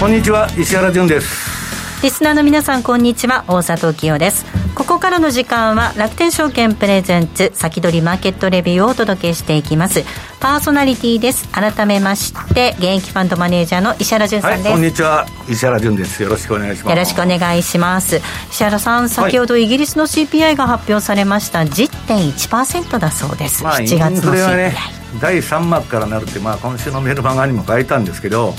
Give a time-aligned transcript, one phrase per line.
[0.00, 2.02] こんにちは石原潤です。
[2.02, 3.44] リスナーの皆さんこんにちは。
[3.48, 4.46] 大里清です。
[4.74, 10.04] ここからの時間は楽天証券プレゼンツ先取りマーケットレビューをお届けしていきます。
[10.40, 11.46] パーソナリティです。
[11.50, 15.26] 改めまして現役ファンドマネージャーの石原潤さんです、はい、こんにちは。
[15.50, 16.22] 石原潤です。
[16.22, 16.88] よろしくお願いします。
[16.88, 18.22] よろしくお願いします。
[18.50, 21.58] 石原さん先ほどイギリスの CPI が発表されました。
[21.60, 24.76] 10.1%だそうです、まあ、7月の CPI、ね、
[25.20, 28.54] 第3幕からなるって、まあ、今週のメルマガにも書いたんですけど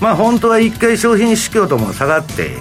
[0.00, 2.56] まあ本当は1回商品市況とも下がって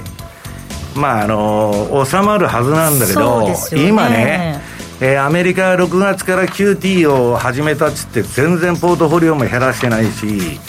[0.95, 3.55] まああの収まるはずなんだけど、ね、
[3.87, 4.61] 今ね
[5.01, 10.59] えー、アメリカは6月から QT を始めたっつって全然ポートフォリオも減らしてないし、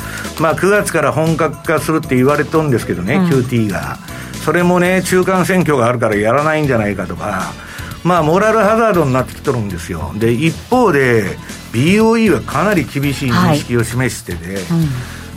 [0.41, 3.99] まあ、9月から本格化するって言われとるんですけどね、うん、QT が。
[4.45, 7.53] それもね中間選挙があるからやらないんじゃないかとか
[8.05, 10.13] まあモラルハザードになってきとるんですよ。
[10.17, 11.37] で一方で
[11.73, 14.55] BOE はかなり厳しい認識を示してて、はい。
[14.55, 14.89] うん、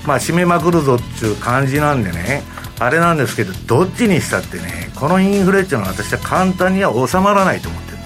[0.06, 2.44] まあ締めまくるぞっていう感じなんでね
[2.80, 7.98] あれなんですけどどっちにしたってねこのインフレっていうのは私は簡単には収まらないと思ってる。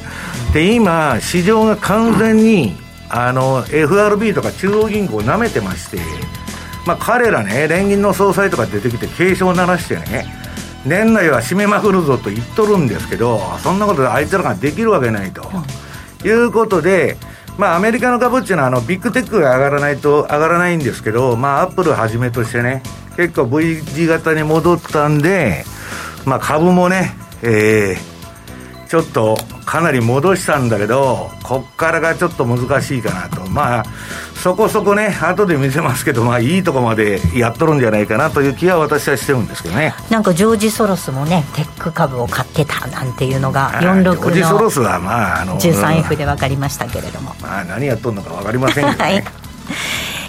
[0.54, 2.76] で今市場が完全に
[3.10, 5.98] あの FRB とか中央銀行をなめてまして
[6.86, 10.26] まあ彼らね連銀の総裁とか出てきて警鐘を鳴らしてね
[10.86, 15.50] 年内は締めまくるぞと言っとるんですけどそんなことであいつらができるわけないと、
[16.26, 17.18] いうことで
[17.58, 22.84] まあ、アメリカの株っていうのはあのビッグテックが上がらないと上がらないんですけど、まあ、アップルはじめとしてね、
[23.16, 25.66] 結構 V 字型に戻ったんで、
[26.26, 33.46] まあ、株もね、えー、ちょっとかなり戻したんだけど、こっからがちょっと難しいかなと。
[33.50, 33.84] まあ、
[34.42, 39.94] そこそこね、後で見せますけど、まあ、いいとこまでやっとるんじゃないかなという気は私はしてるんですけどね。
[40.10, 44.14] なんか、ジョージ・ソロスもね、テック株を買ってたなんていうのが、46の。
[44.14, 47.36] ジョージ・ソロスは、まあ、あの、13F で分かりましたけれども。
[47.42, 49.04] まあ、何やっとるのか分かりませんけどね。
[49.04, 49.24] はい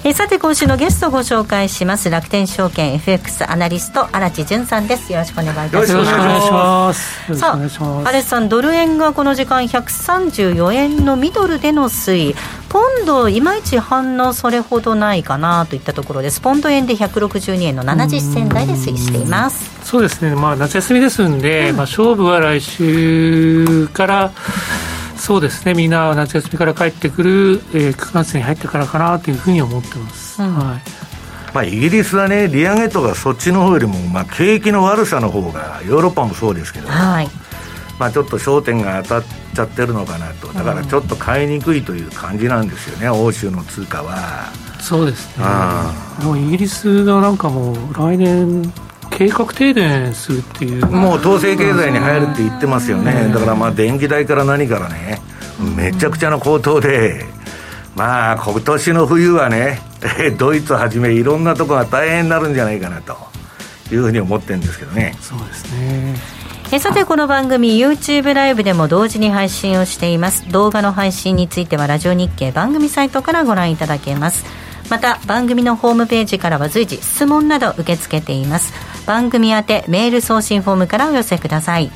[0.05, 2.09] えさて今週のゲストをご紹介します。
[2.09, 5.13] 楽天証券 FX アナリスト荒地潤さんです。
[5.13, 5.93] よろしくお願いいたします。
[5.93, 7.35] よろしくお願いします。
[7.37, 12.35] さあ荒地さんドル円がこの時間134円のミドルでの推移。
[12.69, 16.41] ポンドいまいち反応それほどないかなといったところです。
[16.41, 19.85] ポンド円で162円の70銭台で推移しています。
[19.85, 20.35] そうですね。
[20.37, 24.31] まあ夏休みですんで、うん、まあ勝負は来週から
[25.19, 30.43] そうですね、みんな夏休みから帰ってくる、えー、9月に入ってからかなというふうに思ってます。
[30.43, 31.09] うん、はい。
[31.53, 37.29] まあ、イギリスはね、利上げとかそっちの方よりも、まあ、景気の悪さの方が、ヨーロッパもそうですけど、はい、
[37.99, 39.25] まあ、ちょっと焦点が当たっ
[39.55, 44.53] ちゃってるのかなと、だからちょっと買いにくいという感じなんですよね、欧州の通貨は。
[44.81, 45.45] そうですね、
[46.23, 48.73] もうイギリスがなんかもう、来年、
[49.19, 50.87] 計画停電するっていう。
[50.87, 55.21] もう統制経済に入るって言ってますよね、だからまあ電気代から何からね、
[55.77, 57.27] めちゃくちゃな高騰で、
[57.97, 59.81] まあ今年の冬はね、
[60.39, 63.29] ドイツはじめいろんなところが大変になるんじゃないかなと。
[63.91, 65.17] いうふうに思ってるんですけどね。
[65.21, 66.15] そうですね。
[66.71, 70.47] えさてこの番組 YouTube ライブでも同時に配信をしています。
[70.51, 74.45] 動画の配信についてはラジオ日経番組サイトからご覧いただけます
[74.91, 78.73] また番組のホームページからは随時質問など受け付けています。
[79.07, 81.91] 番組宛てメール送信フォームからお寄せください。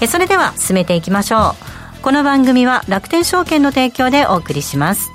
[0.00, 1.54] えそれでは進めていきましょ
[1.98, 2.02] う。
[2.02, 5.10] この番組は楽天証券の提供でお送りします。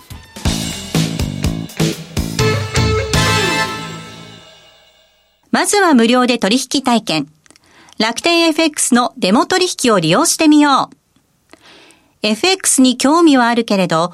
[5.51, 7.27] まずは無料で取引体験。
[7.97, 10.95] 楽天 FX のデモ取引を利用してみよう。
[12.21, 14.13] FX に興味はあるけれど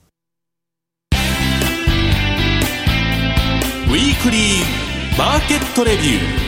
[4.23, 6.41] クリーマーケットレビュー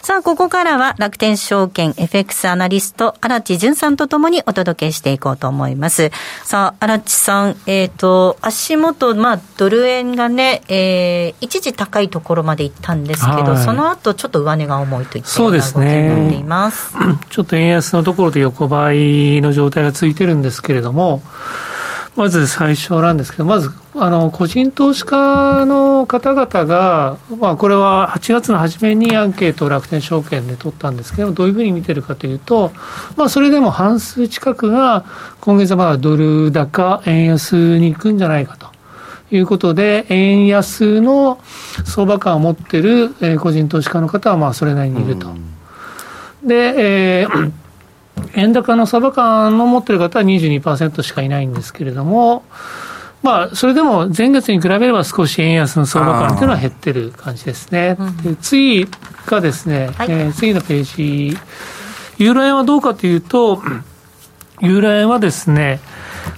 [0.00, 6.12] さあ、ここからは楽天証券 FX アナリスト、荒地淳さんとともにお届けしていこうと思います。
[6.44, 16.92] さあ、荒地さん、えっ、ー、と、足元、まあ、ドル円がね、えー、一時高いところまで行ったんですけど、はい、その後、ちょっと上値が重いといったような動きになっています。
[16.92, 21.22] すね、ちょっと円安のところで横ばいの状態が続いてるんですけれども、
[22.18, 32.72] まず最初なんですけど、まずあの個人投資家の方々が、まあ、これは8月の初めにアンケートを楽天証券で取ったんですけど、どういうふうに見てるかというと、
[33.16, 35.04] まあ、それでも半数近くが、
[35.40, 38.66] 今月はまだドル高、円安に行くんじゃないかと。
[39.30, 41.38] いうことで、円安の
[41.84, 45.28] 相場感を持っている、えー、個人投資家の方はまあそれなりにいると。
[46.42, 47.52] で、えー
[48.34, 52.44] 円高の相場感の持ってる方は22%しかいないんですけれども、
[53.22, 57.96] まあ、それでも前月に比べれば少し円安の相場感というのは減ってる感じですね。
[58.22, 58.86] で次
[59.26, 61.36] がですね、はい、えー、次のページ、
[62.18, 63.62] ユーロ円はどうかというと、
[64.60, 65.80] ユーロ円はですね、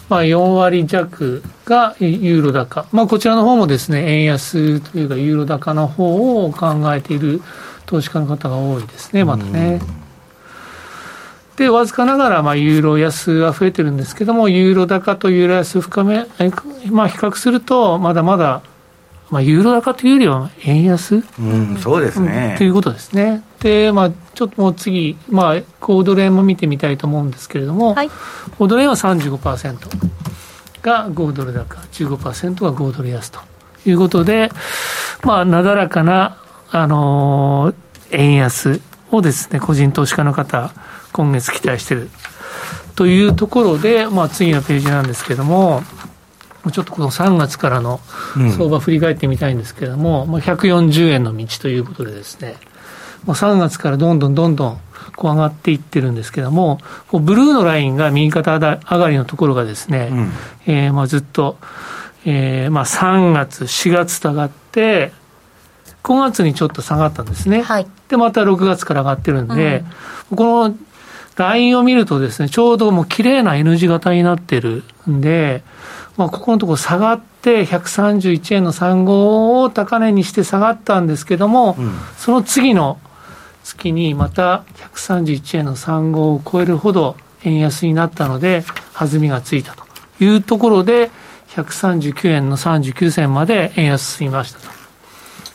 [0.09, 7.43] まあ、4割弱がユーロ高、まあ、こちらの方もですね円安というか、ユーロ高の方を考えている
[7.87, 9.81] 投資家の方が多いですね、またね。
[11.61, 16.25] で、わずかながら、まあ、ユーロ安は増えてるんですけども、ユーロ高とユーロ安深め、
[16.91, 18.63] まあ、比較すると、まだまだ、
[19.29, 23.43] まあ、ユーロ高というよりは円安、うん、そうですね、うん、ということですね。
[23.61, 33.41] で、まあ、ちょっともう次、まあ、コードレーンも見てみたいと思うんですけれども、はい、コードレーンは35%が5ドル高、15%が5ドル安と
[33.85, 34.51] いうことで、
[35.25, 36.39] まあ、なだらかな、
[36.71, 38.81] あのー、円安
[39.11, 40.73] をですね、個人投資家の方、
[41.13, 42.11] 今月期待している
[42.95, 45.83] というところで、まあ、次のページなんですけれども、
[46.73, 48.01] ちょっとこの3月からの
[48.57, 52.57] 相場振り返ってみたいんですけれども、うん、まあ、140円の道ということでですね、
[53.25, 54.81] まあ、3月からどんどんどんどん
[55.17, 56.79] こう上がっていってるんですけれども、
[57.09, 60.33] こうブルーのラインが右肩上がりのところがですね、うん、
[60.67, 61.57] えー、まあずっと、
[62.27, 65.13] えー、まあ3月、4月と上がって、
[66.03, 67.63] 5月にちょっと下がったんですね。
[67.63, 69.85] はい、で、また6月から上がってるんで、
[70.31, 70.75] うん、この
[71.37, 75.63] ラインを見るとですね、ちょうどもう綺麗な N 字型になってるんで、
[76.17, 82.99] まあ、ここのところ下がって131円の35を高値にして下がったんですけども、うん、その次の
[83.65, 89.85] 月にまた131円の35を超えるほど円安になったので、弾みがついたと
[90.23, 91.11] いうところで、
[91.49, 94.69] 139円の39銭まで円安進みましたと。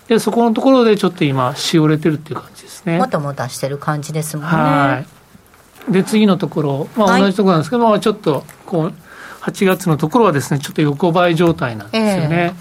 [0.08, 2.98] で、そこのところでちょっと今、しおれてるっていう感じですね。
[2.98, 4.52] もたもたしてる感じですもんね。
[4.52, 5.15] はい。
[5.90, 8.94] で次のところ、まあ、同じところなんですけど、はい、ちょっとこう
[9.42, 12.54] 8月のところはですねちょっと横ばい状態なんですよね。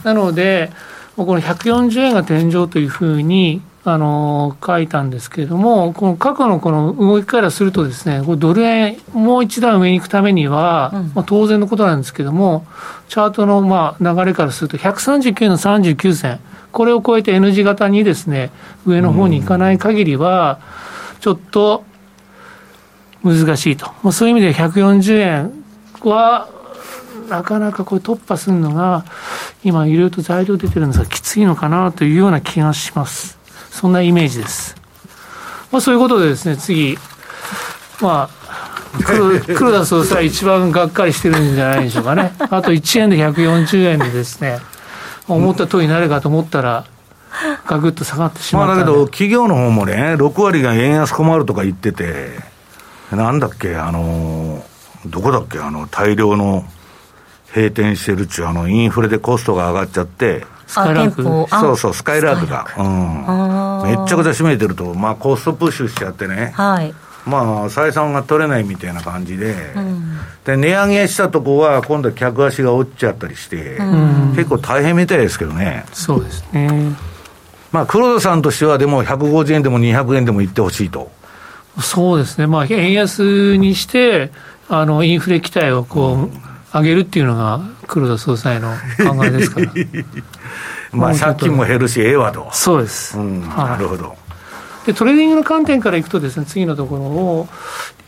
[0.00, 0.72] えー、なので
[1.16, 12.66] この140円が天井というふうにあの書いたんですけれども、この過去のこの動きからするとですね、これドル円もう一段上に行くためには、うん、まあ、当然のことなんですけれども、
[13.08, 16.40] チャートのまあ流れからすると、139の39銭、
[16.72, 18.50] これを超えて N 字型にですね、
[18.84, 20.60] 上の方に行かない限りは、
[21.20, 21.84] ちょっと
[23.22, 23.86] 難しいと。
[24.02, 25.64] まあ、そういう意味で140円
[26.02, 26.48] は、
[27.28, 29.04] なかなかこれ突破するのが、
[29.62, 33.38] 今いろいろと材料出てるんですが、きついのかなというような気がします。
[33.70, 34.76] そんなイメージです。
[35.70, 36.98] まあ、そういうことでですね、次、
[38.00, 38.40] まあ、
[39.04, 42.32] 黒 黒田総裁一番がっかりしてるんじゃないでしょうかね。
[42.38, 44.58] あと1円で140円でですね、
[45.28, 46.84] 思った通りになるかと思ったら、
[47.66, 52.40] ガクッと下がってしまった、まあ、だけど、企業の方もね、6割が円安困るとか言ってて、
[53.16, 54.64] なんだっけ、あの、
[55.06, 56.64] どこだっけ、あの、大量の
[57.54, 62.66] 閉店してるっちゅう、あの、インフレでコストが上がっちゃって、スカイラークそうそう、スカイラークが。
[62.78, 62.82] う
[63.86, 63.90] ん。
[63.90, 66.52] めっちゃくちゃ占めてると、まあ、コストプッシュしちゃってね。
[66.54, 66.94] はい。
[67.26, 75.84] まあ、採算が取れないみたいな感じで、うん、で値上げしたとこは、今度は客足が落ちちゃったりして、うん、結構大変みたいですけどね。
[75.92, 76.96] そうですね。
[77.72, 81.10] まあ、黒田さんとしては、でも150円でも200円でもいってほしいと。
[81.78, 84.30] そうですね、まあ、円安にして、
[84.68, 89.72] あのインフレ期待をこう、上げるっていうのが黒田総裁の考えですから。
[90.92, 92.48] まあ借金も減るし、ええわと。
[92.52, 94.16] そうです、うん、なるほど。
[94.86, 97.48] でトレーディングの観点からいくとですね次のところを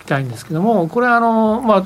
[0.01, 1.85] いきたいんですけどもこれあのまあ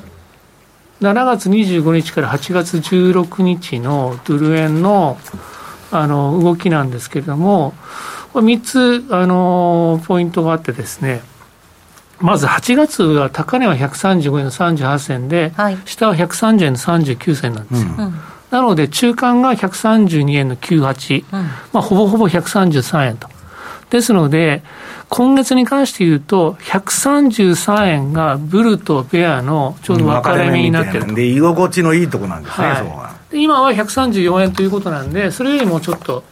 [1.01, 5.17] 7月25日から8月16日のドル円の
[5.91, 7.73] あの動きなんですけれども、
[8.33, 11.21] 3つあのポイントがあってですね、
[12.19, 17.89] まず8月は高値は135円の38銭で、はい、下は130円の39銭なんですよ。
[17.97, 18.13] うん、
[18.49, 21.43] なので、中間が132円の98、うん、
[21.73, 23.29] まあ、ほぼほぼ133円と。
[23.89, 24.63] ですので、
[25.09, 33.15] 今月に関して言うと、133円がブルとベアのちょうど分かれ目になってるで、居心地のいいとこなんですね、はい、そこが。
[33.31, 36.23] 今は134円ということなんで、それよりもちょっと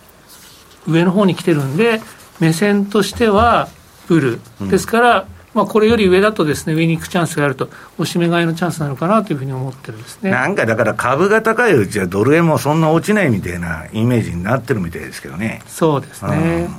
[0.88, 2.02] 上の方に来てるんで、
[2.40, 3.70] 目線としては
[4.08, 4.40] ブル。
[4.70, 5.26] ですから、
[5.56, 10.30] まあ、これより上だとですね、上に行くチャンスがあると、おしめ買いのチャンスなのかなというふうに思ってるんですね。
[10.30, 15.62] なんかだから株が高いうちはドル円もそんな落ちないみたいなイメージになってるみたいですけどね。
[15.66, 16.70] そうですね。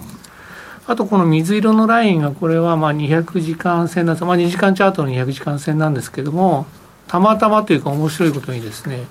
[0.87, 6.67] あとこの水色のラインが、これはまあ200時間線なんです、まあ、2時間チャートの200時間線なんですけれども、
[7.09, 9.07] たまたまというか面白いことにですね、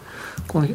[0.48, 0.68] この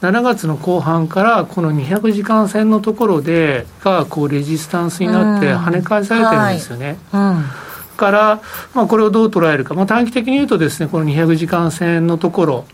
[0.00, 6.98] 7月の後半からこの200時間線のところでがこうレジスタンスになって跳ね返されてるんですよね。
[7.12, 7.67] うんはいうん
[7.98, 8.40] から、
[8.72, 12.64] まあ、これをどう捉えるか、まあ、短期的に言うとですね、この200時間線のところ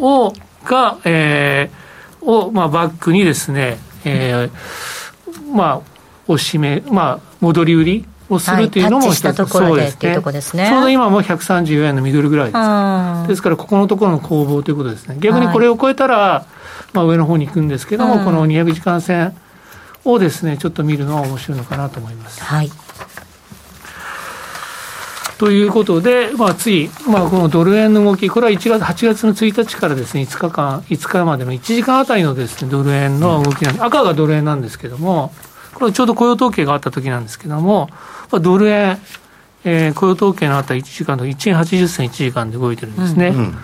[0.00, 0.32] を、
[0.64, 5.80] が、えー、を、まあ、バックにですね、えー、まあ、
[6.26, 10.20] おしめ、まあ、戻り売りをするというのも一つ、はい、そうですね。
[10.32, 12.52] ですねちょうど今も134円のミドルぐらいで
[13.24, 13.28] す。
[13.28, 15.16] ですから、ここのところの攻防ということですね。
[15.20, 16.46] 逆にこれを超えたら、は
[16.92, 19.36] い、まあ、上の方に行くんですけども、この200時間線
[20.04, 22.42] をですね、ちょっと見るのは面白いのかなと思います。
[22.42, 22.70] はい。
[25.38, 35.32] ということで、まあ、次、まあ、このドル円の動き、これは1月、8月の1日からですね、5日間、5日までの1時間あたりのですね、ドル円の動きなんで、赤がドル円なんですけども、
[35.74, 37.88] これちょうど雇用統計があった時なんですけども、
[38.32, 38.98] まあ、ドル円、
[39.64, 43.28] えー、雇用統計のあった1時間の1円80銭1時間で動いてるんですね。
[43.28, 43.56] うんうん、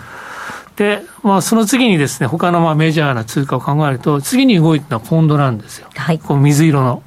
[0.76, 5.88] で、まあ、その次にですね、他のまあメジャーな通貨を考えると、次に動いてるのはポンドなんですよ。
[5.96, 6.20] はい。
[6.20, 7.02] この水色の。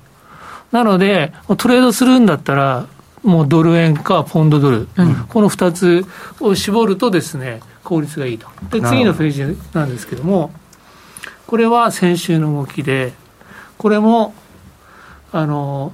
[0.73, 2.87] なので、トレードするんだったら、
[3.27, 6.05] もうドル円かポンドドル、うん、この2つ
[6.39, 8.47] を絞るとですね、効率がいいと。
[8.71, 10.51] で、次のページなんですけども、
[11.45, 13.11] これは先週の動きで、
[13.77, 14.33] これも、
[15.33, 15.91] あの、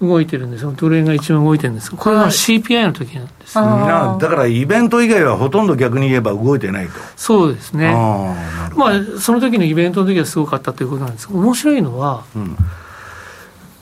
[0.00, 0.64] 動いてるんです。
[0.64, 0.72] よ。
[0.74, 1.94] ドル円が一番動いてるんです。
[1.94, 6.92] これは CPI の時なんです、ね、だからイベント以外はほとんど逆に言えば動いてないと。
[7.16, 7.92] そうですね。
[7.94, 12.56] あまあ、その時のイベントの時はすごかったということなんです面白いのは、うん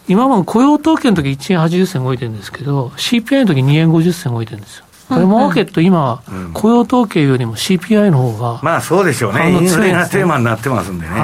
[0.09, 4.85] 今も雇用統計の時1円80銭動いてるんですけど、CPI の時2円50銭動いてるんですよ。
[5.09, 6.23] これ、マーケット、今、
[6.55, 11.13] 雇用統計よりも CPI の方が、まあそうでしょうね、インフレがテーマになってますんでね。
[11.13, 11.21] はい。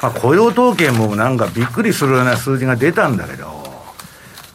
[0.00, 3.46] まあ、雇用統計もなんかびっくりするような数字が出たんだけど、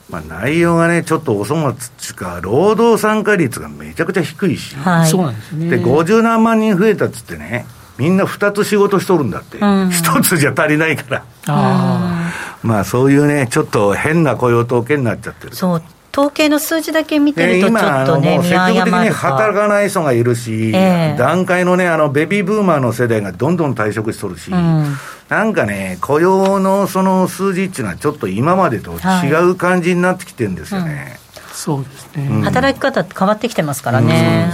[0.10, 5.70] まあ、内容がね、ちょっとお粗末っていうか、労働参加率がめちゃくちゃ低いし、はい、そうなんですね。
[5.70, 7.66] で、50何万人増えたっつってね、
[7.98, 11.24] みんな2つ仕事しとるんだって、1つじゃ足りないから。
[11.48, 12.32] あ
[12.64, 15.56] まあそういうね、ちょっと変な雇用統計になっちゃってる。
[15.56, 15.84] そう。
[16.14, 24.96] 統計の数字だけ見てると、ちょっとね、今、積極的に働かない人がいるし、えー、段階のね、あのベビーブーマーの世代がどんどん退職しとるし、うん、
[25.28, 30.94] なんかね、雇用のその数字っていうのは、ちょっと今までと違う感じになってきてるんですよね。
[30.94, 31.12] はいうん、
[31.52, 34.52] そうですね、うん、働き方変わってきてますからね。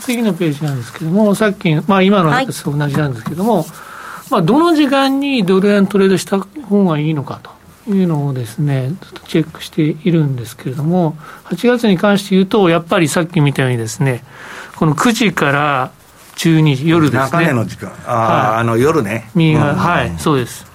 [0.00, 3.66] 次のページなんですけども、さっき、まあ、今のと同じなんですけども、はい
[4.30, 8.92] まあ、どの時間にドル円トレードした方がいいのかというのをですね、
[9.28, 14.24] チェックしているんですけれども、8月に関して言うと、やっぱりさっき見たようにですね、
[14.76, 15.90] この9時から
[16.36, 17.20] 12時、夜ですね。
[17.20, 17.92] 中根の時間。
[18.06, 19.30] ああ、はい、あの夜ね。
[19.34, 20.65] 右が、はい、そうです。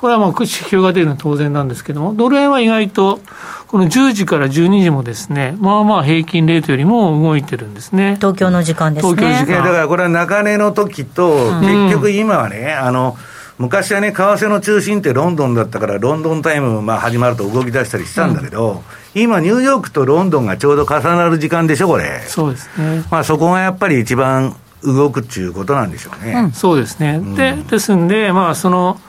[0.00, 3.20] これはもう指標が出るのは当然なんですけども、ドル円は意外と、
[3.66, 8.14] この10時から12時もですね、まあまあ平均レートよりも動いてるんですね。
[8.16, 9.14] 東京の時間ですね。
[9.16, 9.64] 東京時間。
[9.64, 13.16] だからこれは中値の時と、結局今はね、あの、
[13.58, 22.22] 昔はね、為替の中心ってロンドンだったから、ロンドンタイム、まあ、始まると動き出したりしたんだけど、うん、今、ニューヨークとロンドンがちょうど重なる時間でしょ、これ。
[22.28, 23.02] そうですね。
[23.10, 26.32] まあ、そこがやっぱり一番動くっていうことなんでしょうね。
[26.34, 27.20] うん、そうですね。
[27.36, 29.00] で、ですんで、まあ、その、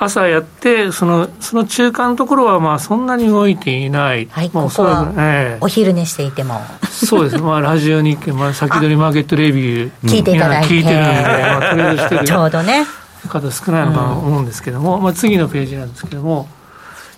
[0.00, 12.86] 朝やって、そのその中間のところはまあそんなに動いていない、はい、まあ、ここは、えー、お昼寝していても、そうです、まあ、ラジオ日経、まあ、先取りマーケットレビュー、聞いていただいて、聞いてるんで、まあ、トレードしてる ちょうどね。
[13.28, 16.48] 方少ないのかなと思うんですけども、うん、まあ、次のページなんですけども、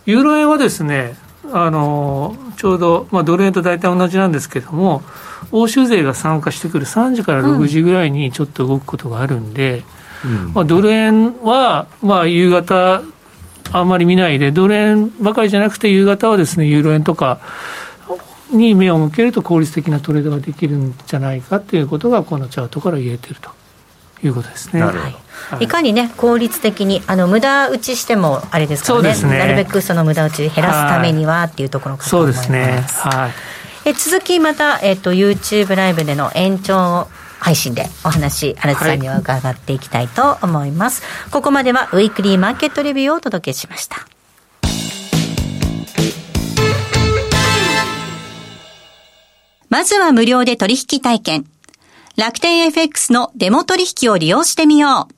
[0.07, 1.17] ユーロ円はですね、
[1.53, 5.03] あのちょうど、まあ、ドル円と大体同じなんですけども、
[5.53, 9.85] 欧州勢が参加してくる3時から6時ぐらいにちょっと動くことがあるんで、うん、
[10.55, 13.03] まあ、ドル円は、まあ、夕方、
[13.73, 17.41] あんまり見ないで、ドル円ばかりじゃなくて、夕方はですね、ユーロ円とか、
[18.53, 23.51] に目を向けると効率的なトレードができるんじゃないかということがこのチャートから言えてると
[24.25, 24.83] いうことですね。
[24.83, 24.93] は
[25.61, 32.47] い、いかにね効率的にあの無駄打ちしてもあれですからね、ね、なるべくその無駄打ち減らすためにはっていうところかと思います。
[32.49, 32.85] そうですね。
[33.11, 33.31] はい。
[33.87, 37.09] え続きまたえっ、ー、と YouTube ライブでの延長
[37.41, 41.03] 配信でお話、荒地さんには伺っていきたいと思います。
[41.03, 44.07] はい、ここまではウィークリーマーケットレビューをお届けしました。
[49.71, 51.47] まずは無料で取引体験。
[52.17, 55.15] 楽天 FX のデモ取引を利用してみよう。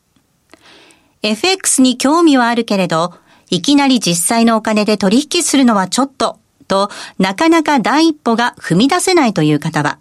[1.23, 3.15] FX に興味はあるけれど、
[3.51, 6.39] いきなり実際のお金で取引するのはちょっと、
[6.69, 9.99] と、なかなか第一歩が踏み出せないという方は、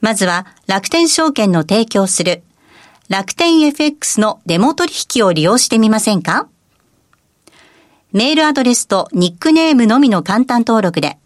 [0.00, 2.42] まずは楽天証券の提供する
[3.08, 6.48] 楽天 FX のデモ取引を利用してみませんか？
[8.12, 11.18] メールアドレスとニックネームのみの簡単登録で、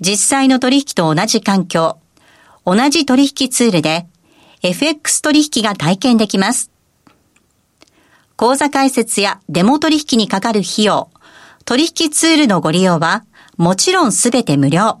[0.00, 1.98] 実際の取引と同じ環境、
[2.64, 4.06] 同じ取引ツールで
[4.62, 6.70] FX 取引が体験できます。
[8.36, 11.10] 口座開設やデモ取引にかかる費用、
[11.64, 13.24] 取引ツールのご利用は
[13.56, 15.00] もちろんすべて無料。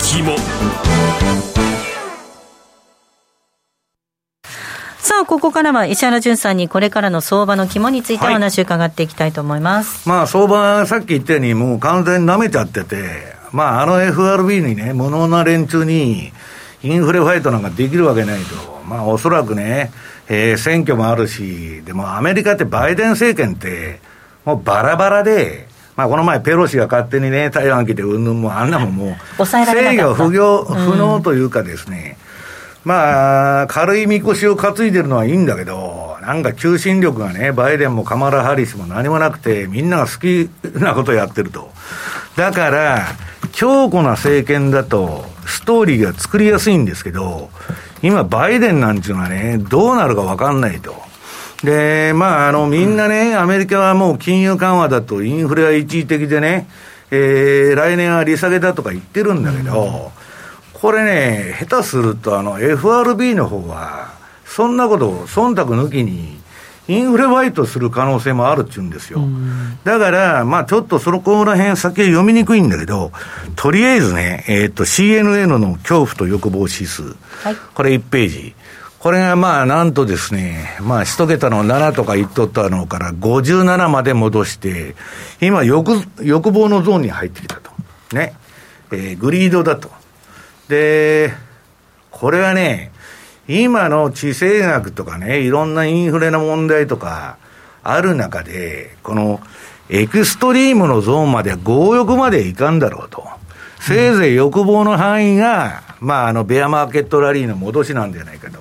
[0.00, 0.36] 肝。
[4.98, 10.08] さあ、ここからは石原潤さんにこれからの相場の肝についてお話を伺っていきたいと思います。
[10.08, 13.04] はい、まあ、相場、さっき言ったように、もう完全に舐めちゃってて、
[13.52, 16.32] まあ、あの FRB にね、無能な連中に、
[16.82, 18.80] インフレファイトなんかできるわけないと。
[18.86, 19.90] まあ、おそらくね、
[20.28, 24.00] えー、選挙もあるし、でもアメリカってバイデン政権って、
[24.44, 25.66] もうバラバラで、
[25.98, 32.16] まあ、この前、ペロシが勝手にね、台湾来て、うんぬんも、あんなもんもう、制御不業不能というかですね、
[32.84, 41.72] うん、まあ、軽いみこしを担いでるのはいいんだけど、なんか求心力がね、バイデンもカマラ・ハリスも何もなくて、みんなが好きなことやってると。
[42.36, 43.04] だから、
[43.50, 47.50] 強固な政権だと、ストーリーが作りやすいんですけど、
[48.02, 51.07] 今、バイデンなんていうのはね、どうなるか分かんないと。
[51.62, 56.68] で、まあ、あの、みんなね、アメリカはもう金融緩和だとインフレは一時的でね、
[57.10, 60.12] えー、来年は利下げだとか言ってるんだけど、
[60.74, 64.12] これね、下手すると、あの、FRB の方は、
[64.44, 66.38] そんなことを忖度抜きに、
[66.86, 69.20] インフレバイトする可能性もあるっちゅうんですよ。
[69.84, 73.12] だから、まあちょっとそこら辺先は読みにくいんだけど、
[73.56, 77.02] とりあえずね、えっ、ー、と CNN の恐怖と欲望指数、
[77.42, 78.54] はい、これ1ページ。
[78.98, 84.96] これがまあなんとですね、まあ一桁の7とか言っとったのから57まで戻して、
[85.40, 87.70] 今欲、欲望のゾーンに入ってきたと。
[88.12, 88.34] ね。
[88.90, 89.90] えー、グリードだと。
[90.68, 91.32] で、
[92.10, 92.90] これはね、
[93.46, 97.38] 今の地政学とかね、いろんなインフレの問題とか
[97.84, 99.40] ある中で、この
[99.88, 103.26] エクストリームのゾーンまでは強欲までいかんだろうと。
[103.80, 108.58] せいぜい欲望の範囲が、まあ、あの、ベアマーケットラリーの戻しなんじゃないかと。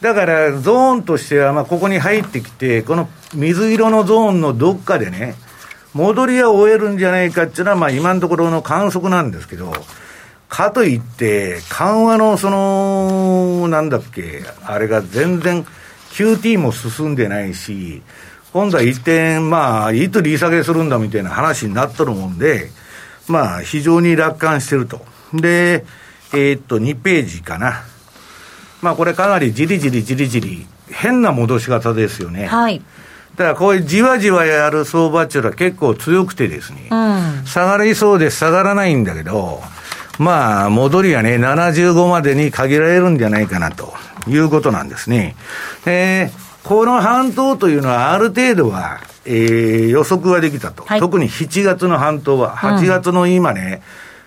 [0.00, 5.34] だから、ゾーンとしては、まあ、ここに入ってきて、この水色のゾーンのどっかでね、
[5.92, 9.72] 戻りは終えるんじゃないかっていうのは、まあ、今のところの観測なんですけど、
[10.48, 15.66] かといって、緩和のその、なんだっけ、あれが全然
[16.12, 18.02] QT も進んでないし、
[18.52, 22.70] 今度は一点、まあ、いつ利下げするんだみたいな話になっとるもんで、
[23.28, 25.04] まあ、非常に楽観してると。
[25.32, 25.84] で、
[26.32, 27.84] えー、っと、2ページかな。
[28.82, 32.46] まあ、これかなりじりじりじりじり、変な戻し方ですよね。
[32.46, 32.82] はい。
[33.36, 36.94] だからこういうじわじわやる相場っていうのは結構強くてですね、う
[37.42, 39.62] ん、下がりそうで下がらないんだけど、
[40.18, 43.94] まあ、戻りはね、75までに限られるんじゃないかなと
[44.28, 45.36] いうことなんですね。
[45.86, 53.82] えー、この半島というのはある程度は、えー、予測ができたと、はい、特に7月の半島は、8月の今ね、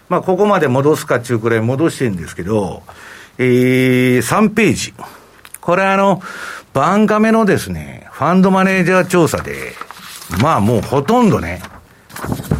[0.09, 2.81] うん、まあ、ここまで戻すかっていうくらい戻してるんですけど、
[3.37, 4.93] えー、3ページ。
[5.61, 6.21] これあの、
[6.73, 9.73] バンカメのですね、ファンドマネージャー調査で、
[10.41, 11.61] まあもうほとんどね、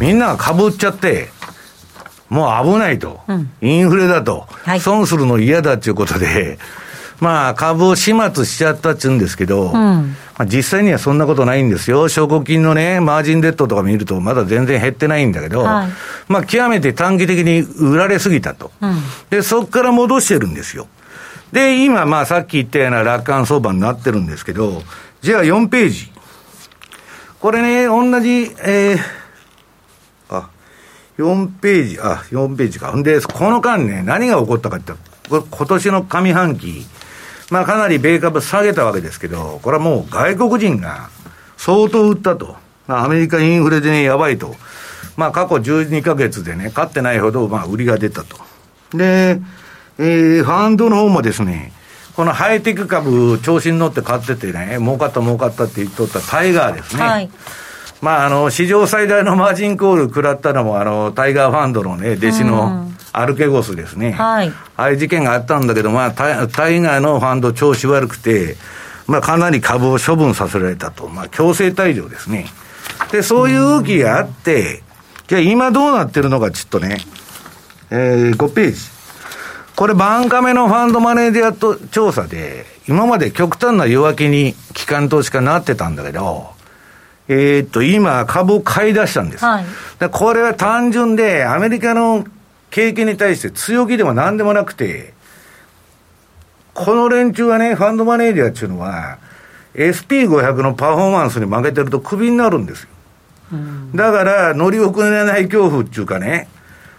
[0.00, 1.28] みんなが株売っちゃって、
[2.28, 6.58] もう危ないと、うん、インフレだと、はい、損するの嫌だっていうことで、
[7.20, 12.08] まあ、株を始末しちゃったっちゅうんですけど、うん、まあ、実際にはそんなことないんですよ。
[12.08, 15.88] 証拠金のね、マージンデッドとか見ると、まだ全然減ってないんだけど、はい、
[16.28, 18.72] まあ、極めて短期的に売られすぎたと。
[18.80, 18.96] うん、
[19.30, 20.88] で、そこから戻してるんですよ。
[21.52, 24.82] で、今、まあ、さっき言ったような楽観相場になってるんですけど、
[25.22, 26.12] じゃあ4ページ。
[27.40, 28.98] これね、同じ、えー、
[30.30, 30.48] あ、
[31.18, 32.92] 4ページ、あ、4ページか。
[32.96, 34.92] んで、この間ね、何が起こったかって、
[35.28, 36.86] 今年の上半期、
[37.50, 41.10] まあかなり米株下げたわけですけど、これはもう外国人が
[41.56, 42.56] 相当売ったと。
[42.86, 44.54] まあアメリカインフレでね、やばいと。
[45.16, 48.36] まあ過去12ヶ月でね、勝ってないほど、まあ売りが出たと。
[48.96, 49.40] で、
[49.98, 51.72] えー、ファンドの方もですね、
[52.16, 57.02] このハイテク株、調子に乗って買っててね、儲かった儲かったって言っとったタイガーですね。
[57.02, 57.30] はい。
[58.00, 64.12] まあ、あの、史上最大のマージンコール食らったのも、あの、タイガーファンドのね、弟子のアルケゴスですね。
[64.12, 64.52] はい。
[64.76, 68.56] ああいう事件があったんだけど、まあタイ、タイガーのファンド調子悪くて、
[69.06, 71.08] まあ、かなり株を処分させられたと。
[71.08, 72.46] まあ、強制退場ですね。
[73.12, 74.82] で、そういう動きがあって、
[75.26, 76.98] じゃあ今どうなってるのか、ちょっとね、
[77.90, 78.78] えー、5ページ。
[79.76, 86.48] これ、バンカメのファンドマネージャーと調査で、今まで極端な弱気に機関投資家になってたんだけど、
[87.28, 89.44] えー、っと、今、株を買い出したんです。
[89.44, 89.64] はい、
[89.98, 92.24] でこれは単純で、アメリカの
[92.74, 95.14] 景気に対して強気でもなんでもなくて、
[96.74, 99.18] この連中はね、ファンドマネージャーっていうのは、
[99.74, 102.88] SP500 のパフォーマンスに負けてるとクビになるんですよ。
[103.94, 106.48] だから、乗り遅れない恐怖っていうかね、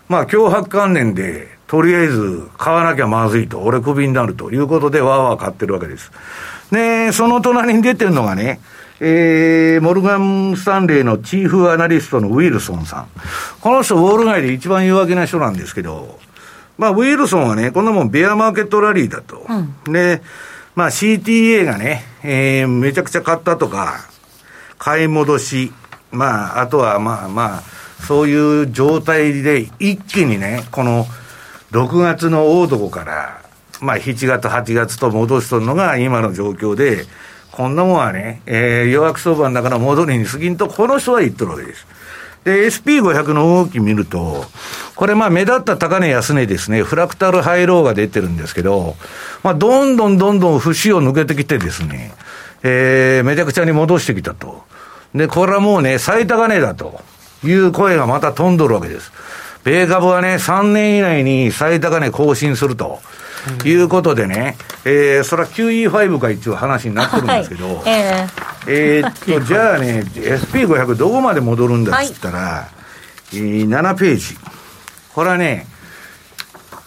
[0.07, 6.09] まあ、脅迫観念で、とりあえず買わなきゃまずいと、俺クビになるということで、わーわー買ってるわけです。
[6.71, 8.61] で、その隣に出てるのがね、
[8.99, 13.07] えー、モルガン・スタンレーのチーフアナリストのウィルソンさん。
[13.59, 16.17] この人、ウォール街で一番弱気な人なんですけど、
[16.77, 19.45] まあ、ウィルソンはね、こんなもんベアマーケットラリーだと。
[19.49, 20.21] うん、で、
[20.75, 24.05] まあ、CTA がね、えー、めちゃくちゃ買ったとか、
[24.77, 25.73] 買い戻し、
[26.11, 27.63] まあ、あとはまあまあ、
[28.05, 31.05] そういう状態で一気にね、この、
[31.71, 33.41] 6月の大底から、
[33.81, 37.05] まあ、7月、8月と戻しとるのが今の状況で、
[37.55, 41.87] こんなもんはね、えー、弱気相場の中の戻りに過ぎんと、この人は言ってるわけです。
[42.43, 44.43] で、SP500 の動き見ると、
[44.95, 48.97] これまあ目立った高値安値ですね、フラクタルハイローが出てるんですけど、
[49.41, 52.13] まあどんどんどんどん節を抜けてきてですね、
[52.61, 54.63] えー、めちゃくちゃに戻してきたと。
[55.13, 56.99] で、これはもうね、最高値だと
[57.45, 59.13] いう声がまた飛んどるわけです。
[59.65, 63.01] 米株はね、3年以内に最高値更新すると。
[63.63, 72.67] いうことでね、えー、それは QE5 か一応話になってるんですけど、はい、えー、えー、っと、じゃあね、SP500 どこまで戻るんだっつったら、は
[73.33, 74.35] い、えー、7ページ。
[75.13, 75.67] これはね、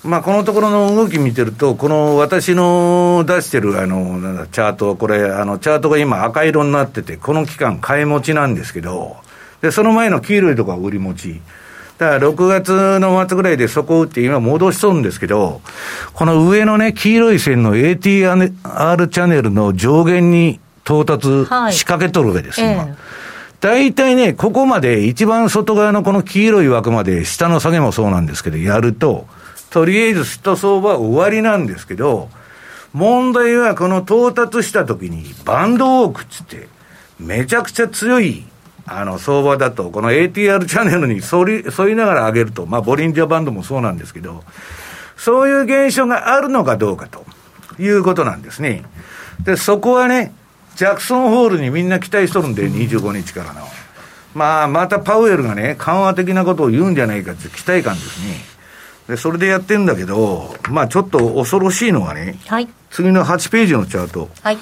[0.02, 9.16] まあ、このところの動き見てると、この私の出してるあのなんだチャート、これ、あのチャートが今赤色になってて、この期間買い持ちなんですけど、
[9.60, 11.40] で、その前の黄色いとこは売り持ち。
[11.98, 15.60] だから6月の末ぐらいでそこを打って今戻しとるんですけど、
[16.14, 21.26] この上のね、黄色い線の ATR チャンネルの上限に到達
[21.76, 22.96] 仕掛けとるわけです、はい、今。
[23.60, 29.26] 大体ね、ここまで一番外側のこの黄色い枠まで下の下げもそうなんですけど、やると、
[29.70, 32.28] とりあえず一相場は終わりなんですけど、
[32.92, 36.68] 問題はこの到達した時にバンドウォークっつって、
[37.18, 38.44] めちゃくちゃ強い
[38.90, 44.44] あの、相場だと、この ATR チャンネルに沿い沿いながら上げると、まあ、ボリンジャーバンドもそうなんですけど、
[45.16, 47.24] そういう現象があるのかどうかと
[47.80, 48.84] いうことなんですね。
[49.44, 50.32] で、そこはね、
[50.76, 53.66] ジャクソンホールにみんな期待しとるんで、25日からの。
[54.34, 58.58] まあ、またパウエルがね、緩和的なことを言うんじゃないかっていう期待感ですね。
[59.08, 64.28] で、それでやってんだけど、まあちょっと恐ろしいのがね、はい、次の8ページのチャート。
[64.42, 64.58] はい。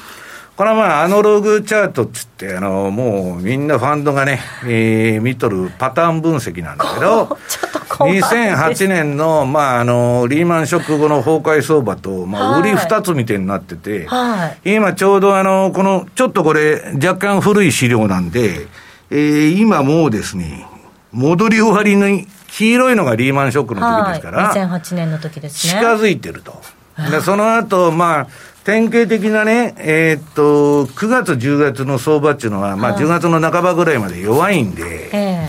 [0.57, 7.39] これはまあ、アナログチャートっつって、あの、もうみんなファンドがね、 えー、見とるパターン分析なんだけど、
[7.91, 18.67] 2008年の、まあ、あの、リーマンショック後の崩壊相場と、まあ、売り二つみたいになってて、はい、今ちょうどあの、この、ちょっとこれ、若干古い資料なんで、
[19.11, 20.67] えー、今もうですね、
[21.13, 25.81] 戻り終わりの黄色いのがリーマンショックの時ですから、はい、2008年の時ですね。
[25.81, 26.63] 近づいてると。
[27.11, 28.27] で、その後、まあ、
[28.67, 35.49] 典型的なね、えー、っと、9月、10月の相場っていうのは、まあ、10月の半ばぐらいまで弱いんで、え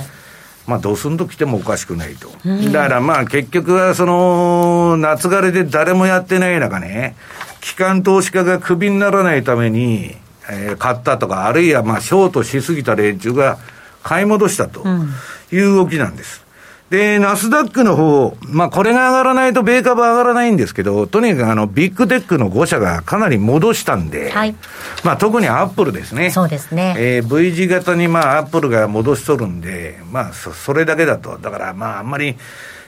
[0.67, 2.29] まあ、ドスンと来てもおかしくないと。
[2.71, 7.15] だからまあ結局はその、夏枯れで誰もやってない中ね、
[7.59, 10.15] 機関投資家がクビにならないために、
[10.51, 13.57] えー、買ったとか、あるいはまあショートしすぎた連中が
[14.03, 14.83] 買い戻したと
[15.51, 16.45] いう動きなんです。
[16.89, 24.55] で、ナスダックの方、まあこれが上がらないと米株上がらないんですけど、とにかくあのビッグテックの5社がかなり戻したんで、はい、
[25.03, 26.29] まあ特にアップルですね。
[26.29, 26.95] そうですね。
[26.97, 31.37] えー、V 字型にまあアップルが戻しとるんで、まあそそれだけだと。
[31.37, 32.37] だからまああんまり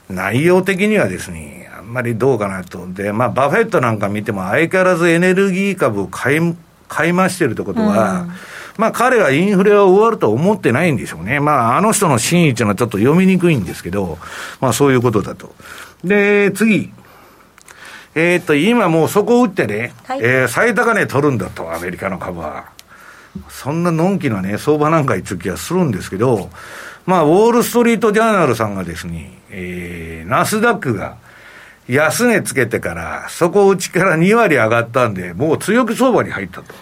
[0.10, 2.88] 内容的にはですね、あんまりどうかなと。
[2.94, 6.56] で、まあバフェットなんか見ても相変わらずエネルギー株を買い、
[6.88, 8.32] 買い増してるってことは、うん
[8.80, 11.42] まあ彼はインフレは終わると思ってないんでしょうね。
[11.42, 14.18] まああの人の真意というのはちょっと読みにくいんですけど、
[14.62, 15.54] まあそういうことだと。
[16.06, 16.90] で、次。
[18.16, 22.70] えー、っと、今もうそこを打ってね、はい、えー、最高値取るんだと、アメリカの株は。
[23.50, 26.50] そんなのんきなね、相場なんか一気はするんですけど、
[27.06, 31.18] まあ、ウォール・ストリート・ジャーナルさんがですね、えー、ナスダックが
[31.88, 36.74] 安値つけてから、そこ打ちから2割上がったんで、もう強気相場に入ったと。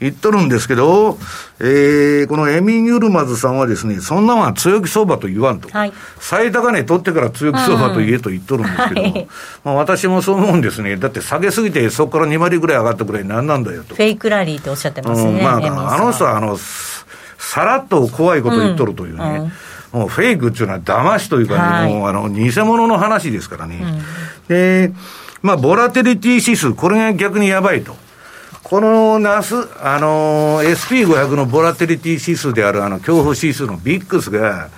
[0.00, 1.18] 言っとるんですけど、
[1.58, 5.68] えー、このエミン・ユルマズさんはですね、そんなもんは強気相場と言わんと。
[5.70, 9.28] はい、最高値取ってから強気相場と言えと言っとるんですけど、うんはい、
[9.64, 10.96] まあ私もそう思うんですね。
[10.96, 13.96] だって下げすぎてそこから2割ぐらい上がったぐらい何なんだよと。
[13.96, 15.30] フェイクラリーっておっしゃってますね。
[15.30, 19.24] うん、まあ、あの人はあの、さらっと怖いこと言っとるというね。
[19.24, 19.52] うん
[19.92, 23.80] もうフェイクっていうのは騙しというかね、はい、もうあの、偽物の話ですからね。
[23.82, 24.02] うん、
[24.46, 24.92] で、
[25.40, 27.96] まあ、ボラテリティ指数、これが逆にやばいと。
[28.68, 34.68] このナス、あのー、SP500 のボラテリティ指数である、あの、恐怖指数のビックスが、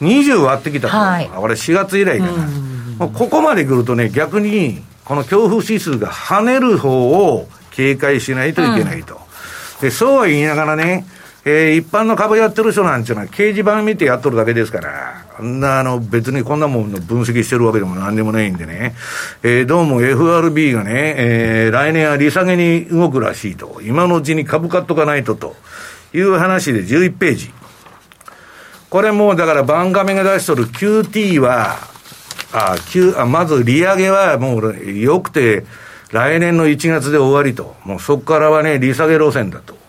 [0.00, 0.96] 20割ってきたと。
[0.96, 3.08] はい、これ4月以来かな。
[3.08, 9.14] ここまで来るとね、逆に、この恐怖指数が跳ねる方を警戒しないといけないと。
[9.14, 11.04] うん、で、そうは言いながらね、
[11.44, 18.94] えー、一般の株やってる人なんていうのは掲示板見てやっとるだけですから、あんなあの別にこんなもんの分析してるわけでもなんでもないんでね、
[19.42, 25.56] えー、どうも FRB がね、えー、来年は利下げに動くらしいと、今のうちに株買っとかないとと
[26.14, 27.50] いう話で11ページ。
[28.88, 31.78] これもうだから番亀が出しとる QT は、
[32.52, 35.64] あ、Q、あまず利上げはもう良くて、
[36.12, 37.74] 来年の1月で終わりと。
[37.84, 39.81] もうそこからはね、利下げ路線だと。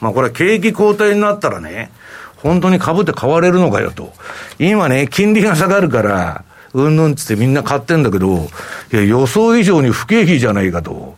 [0.00, 1.90] まあこれは景気後退になったらね、
[2.36, 4.12] 本当に株って買われるのかよと。
[4.58, 8.48] 今ね、金利が下がるから、うんぬんつってみんな買ってんだけど、
[8.92, 11.16] いや、予想以上に不景気じゃないかと。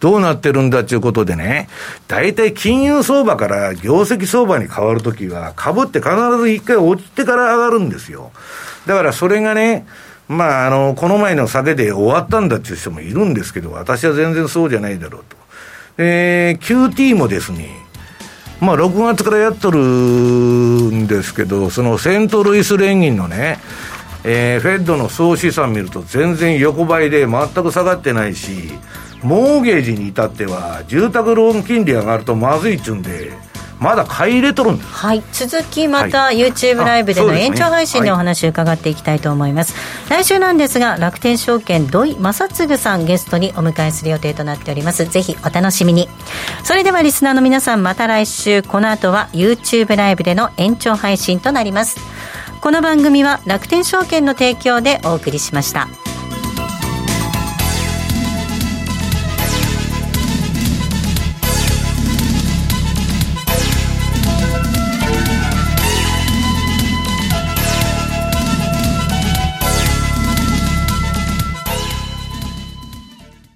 [0.00, 1.68] どうなってるんだっていうことでね、
[2.08, 8.30] 大体金融相場から業績相場に変わるときは、株って必ず一回落ちてから上がるんですよ。
[8.86, 9.86] だからそれがね、
[10.28, 15.36] まあ、あの、この前の下げで終わったんだっていう人もいるんですけど、私は全然そうじゃないだろうと。
[15.98, 17.83] えー、QT もですね、
[18.60, 23.58] まあ、6月からやっとるんですけど、そのセントルイス連銀のね、
[24.24, 28.70] えー、フェッドの総資産見ると全然横ばいで全く下がってないし、
[29.22, 33.32] モーゲージに至っては、住宅ローン金利上がるとまずいっちゅうんで、
[33.80, 34.88] まだ買い入れとるんです。
[34.88, 35.22] はい。
[35.32, 39.74] 続きまた YouTube ライブでの延長配信でお話を伺っていきたいと思います、
[40.08, 45.04] はい、来週なんですが楽天証券土井正嗣さんゲストにお迎えする予定となっております。
[45.04, 46.08] ぜひお楽しみに。
[46.62, 48.62] それではリスナーの皆さんまた来週。
[48.62, 51.96] この後は YouTube ライブでの延長配信となります。
[52.60, 56.03] この番組は楽天証券の提供でお送りしました。